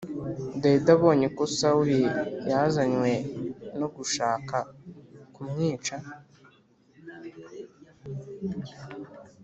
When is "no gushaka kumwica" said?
3.79-5.95